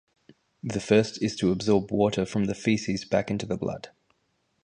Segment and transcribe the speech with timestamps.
[0.63, 3.89] The first is to absorb water from the feces back into the blood.